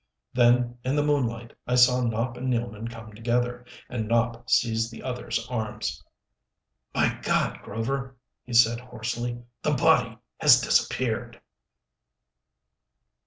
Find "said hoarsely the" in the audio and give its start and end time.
8.53-9.75